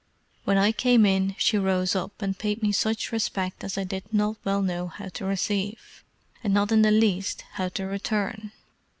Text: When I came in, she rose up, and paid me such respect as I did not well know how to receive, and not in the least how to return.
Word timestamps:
When 0.45 0.57
I 0.57 0.71
came 0.71 1.05
in, 1.05 1.35
she 1.37 1.59
rose 1.59 1.95
up, 1.95 2.23
and 2.23 2.35
paid 2.35 2.63
me 2.63 2.71
such 2.71 3.11
respect 3.11 3.63
as 3.63 3.77
I 3.77 3.83
did 3.83 4.11
not 4.11 4.37
well 4.43 4.63
know 4.63 4.87
how 4.87 5.09
to 5.09 5.25
receive, 5.25 6.03
and 6.43 6.51
not 6.51 6.71
in 6.71 6.81
the 6.81 6.89
least 6.89 7.43
how 7.51 7.69
to 7.69 7.85
return. 7.85 8.51